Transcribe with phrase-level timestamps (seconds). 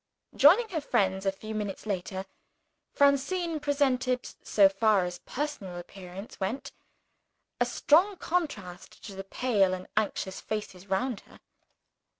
[0.35, 2.25] Joining her friends a few minutes later,
[2.91, 6.71] Francine presented, so far as personal appearance went,
[7.59, 11.39] a strong contrast to the pale and anxious faces round her.